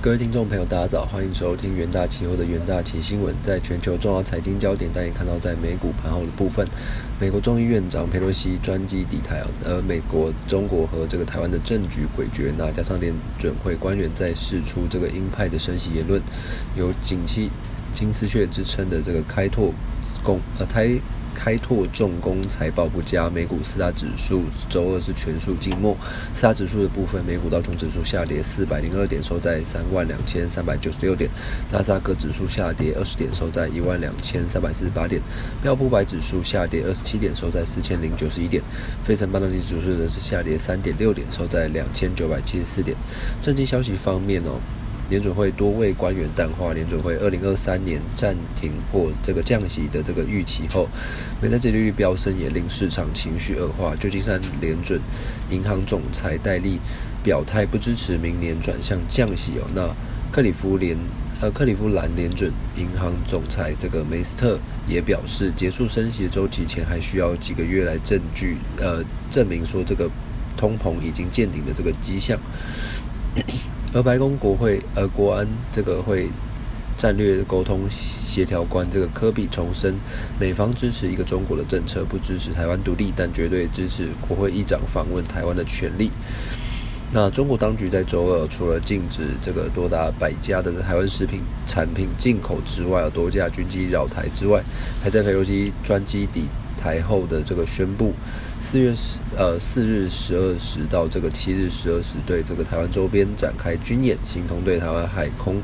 [0.00, 3.34] 各位听众朋友，大家早，欢迎收听元大期货的元大期新闻。
[3.42, 6.64] 在全球重要财经焦点，大家看到在美股盘后的部分，
[7.18, 16.22] 美国众议院长佩洛西专机抵台，而美国、中国和这个台湾的政局诡谲，那加上联准会官员在释出这个鹰派的升息言论，
[16.76, 17.50] 有景气
[17.92, 19.74] 金丝雀之称的这个开拓
[20.22, 21.00] 共呃台。
[21.38, 25.96] 开拓重工财报不佳，美股四大指数周二是全数静默。
[26.34, 31.30] 四大指数的部分，美股道琼指数下跌四百零二点，收在三万两千三百九十六点；
[31.70, 35.22] 纳斯达克指数下跌二十点，收在一万两千三百四十八点；
[35.62, 38.60] 标普百指数下跌二十七点，收在四千零九十一点；
[39.04, 42.96] 费城半导体指数则是下跌三点六点，收在两千九百七十四点。
[43.40, 44.58] 政经消息方面哦。
[45.08, 50.88] 联准会多位官员淡化联准会二零二三年暂停或这个降息的这个预期后，
[51.40, 53.96] 美债利率飙升也令市场情绪恶化。
[53.96, 55.00] 旧金山联准
[55.50, 56.78] 银行总裁戴利
[57.22, 59.66] 表态不支持明年转向降息哦。
[59.74, 59.94] 那
[60.30, 60.96] 克里夫联
[61.40, 70.10] 呃克里夫兰联准银行总裁这个梅斯特也表示，结束升息的周期前还需要几个月来证据呃证明说这个
[70.56, 72.38] 通膨已经见顶的这个迹象。
[73.94, 76.28] 而白宫国会呃国安这个会
[76.96, 79.94] 战略沟通协调官这个科比重申，
[80.38, 86.10] 美方支持一个中国的政策，不支持台湾独立，但绝对支持国会议长访问台湾的权利。
[87.10, 94.62] 那中国当局在周二除了禁止这个多达百家的台湾食品产品进口之外，多架军机绕台之外，
[95.02, 96.42] 还在飞罗基专机抵
[96.80, 98.12] 台后的这个宣布。
[98.60, 105.60] 四月十呃四日十二时到这个七日十二时，对这个台湾周边展开军演，形同对台湾海空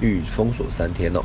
[0.00, 1.22] 域封锁三天哦。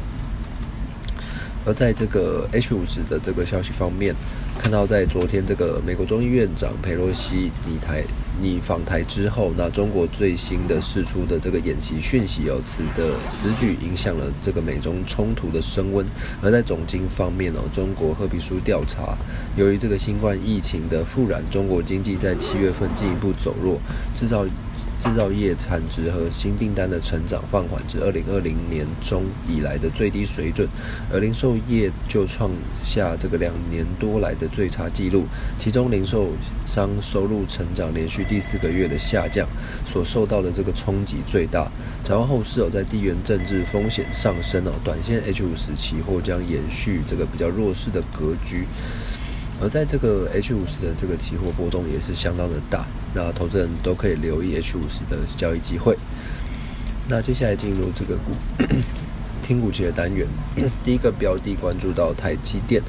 [1.67, 4.15] 而在这个 H 五十的这个消息方面，
[4.57, 8.05] 看到在昨天这个美国众议院长佩洛西拟台
[8.41, 16.07] 拟访台之后，那中国最新的释出的这个演习讯息哦，此的此举影响了这个美中冲突的升温。
[16.41, 19.17] 而在总经方面哦，中国褐皮书调查，
[19.57, 23.77] 由于这个新冠疫情的复燃，中国经济在七月份进一步走弱，
[24.15, 24.45] 制造
[24.97, 30.65] 制造业产值和新订单的成长放缓至二零二零年中以来的最低水准，
[31.11, 32.51] 而零售业就创
[32.81, 35.25] 下这个两年多来的最差纪录，
[35.57, 36.29] 其中零售
[36.65, 39.47] 商收入成长连续第四个月的下降，
[39.85, 41.71] 所受到的这个冲击最大。
[42.03, 48.65] 展望后市哦，在地缘政治风险上升哦，短线 H 五十期货将延续这个比较弱势的格局，
[49.61, 55.97] 而在这个 H 五十的这个期货波动也是相当的大，那投资人都可以留意 H 五十的交易机会。
[57.09, 58.31] 那接下来进入这个股。
[59.47, 60.27] 听股期的单元，
[60.83, 62.83] 第一个标的关注到台积电。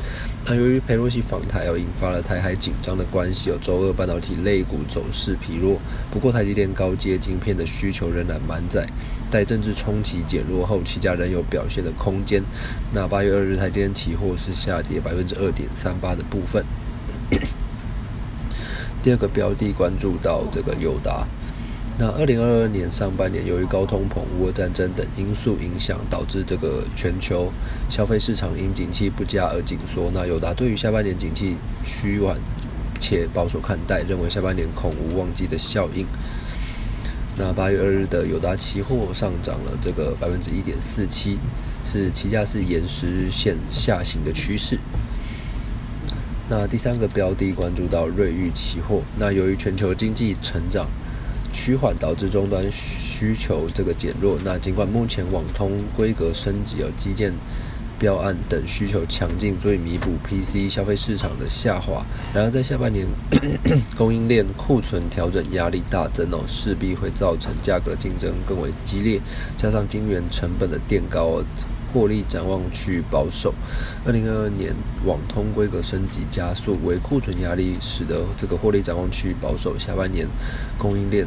[0.44, 5.78] 那由于佩洛西访台，又引发了台海紧张的关系，有周二半导体类股走势疲弱。
[6.10, 8.84] 不过台积电高阶晶片的需求仍然满载，
[9.30, 12.42] 待政治冲击减弱后，期价仍有表现的空间。
[12.92, 16.64] 那八月二日台积电期货是下跌百分之二点三八的部分。
[19.00, 21.25] 第二个标的关注到这个友达。
[22.00, 27.53] 那二零二二年上半年，由于高通膨、俄战争等因素影响，导致这个全球
[27.91, 30.08] 消费市场因景气不佳而紧缩。
[30.14, 32.38] 那友达对于下半年景气趋缓
[33.00, 36.06] 且保守看待，认为下半年恐无旺季的效应。
[37.37, 41.37] 那八月二日的友达期货上涨了这个百分之一点四七，
[41.82, 44.78] 是期价是沿十日线下行的趋势。
[46.48, 50.87] 那第三个标的关注到瑞昱期货，那由于全球经济成长。
[51.60, 54.38] 趋缓导致终端需求这个减弱。
[54.44, 57.34] 那尽管目前网通规格升级、有基建
[57.98, 62.06] 标案等需求强劲，足以弥补 PC 消费市场的下滑。
[62.32, 63.06] 然而在下半年，
[63.98, 69.20] 供应链库存调整压力大增哦，势必会造成价格竞争更为激烈。
[69.56, 71.42] 加上晶圆成本的垫高，
[71.92, 73.52] 获利展望趋于保守。
[74.06, 74.72] 二零二二年
[75.04, 79.76] 网通规格升级加速，为库存压力使得这个获利展望趋于保守。
[79.76, 80.26] 下半年
[80.78, 81.26] 供应链。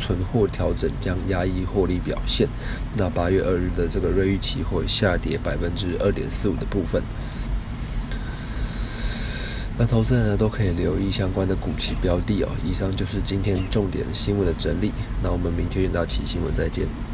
[0.00, 2.48] 存货调整将压抑获利表现。
[2.96, 7.02] 那八月二日的这个瑞玉期货下跌百分之二点四五的部分。
[9.78, 12.48] 那投资人呢都可以留意相关的股期标的哦。
[12.64, 14.90] 以上就是今天重点新闻的整理。
[15.22, 17.09] 那我们明天元大期新闻再见。